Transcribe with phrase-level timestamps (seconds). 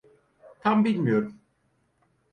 [0.61, 1.39] Tam bilmiyorum.